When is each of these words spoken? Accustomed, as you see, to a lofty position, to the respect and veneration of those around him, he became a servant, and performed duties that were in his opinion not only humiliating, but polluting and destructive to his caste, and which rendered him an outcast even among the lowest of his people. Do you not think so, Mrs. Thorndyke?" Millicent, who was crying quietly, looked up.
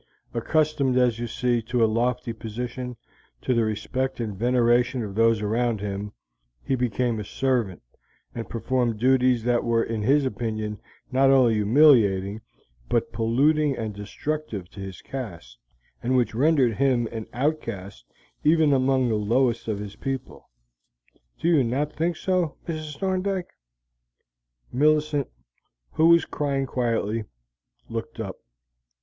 Accustomed, 0.33 0.97
as 0.97 1.19
you 1.19 1.27
see, 1.27 1.61
to 1.61 1.83
a 1.83 1.85
lofty 1.85 2.33
position, 2.33 2.97
to 3.43 3.53
the 3.53 3.63
respect 3.63 4.19
and 4.19 4.35
veneration 4.35 5.03
of 5.03 5.13
those 5.13 5.43
around 5.43 5.79
him, 5.79 6.11
he 6.63 6.73
became 6.73 7.19
a 7.19 7.23
servant, 7.23 7.83
and 8.33 8.49
performed 8.49 8.97
duties 8.97 9.43
that 9.43 9.63
were 9.63 9.83
in 9.83 10.01
his 10.01 10.25
opinion 10.25 10.81
not 11.11 11.29
only 11.29 11.53
humiliating, 11.53 12.41
but 12.89 13.11
polluting 13.13 13.77
and 13.77 13.93
destructive 13.93 14.67
to 14.71 14.79
his 14.79 15.03
caste, 15.03 15.59
and 16.01 16.17
which 16.17 16.33
rendered 16.33 16.77
him 16.77 17.05
an 17.11 17.27
outcast 17.31 18.03
even 18.43 18.73
among 18.73 19.07
the 19.07 19.13
lowest 19.13 19.67
of 19.67 19.77
his 19.77 19.95
people. 19.95 20.49
Do 21.37 21.47
you 21.47 21.63
not 21.63 21.93
think 21.93 22.15
so, 22.17 22.55
Mrs. 22.67 22.97
Thorndyke?" 22.97 23.53
Millicent, 24.73 25.27
who 25.91 26.07
was 26.07 26.25
crying 26.25 26.65
quietly, 26.65 27.25
looked 27.87 28.19
up. 28.19 28.39